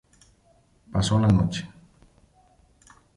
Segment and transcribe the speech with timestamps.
[0.91, 1.69] Pasó la noche.